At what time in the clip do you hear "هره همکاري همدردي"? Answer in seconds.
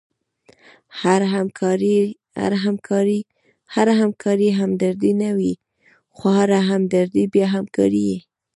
3.73-5.11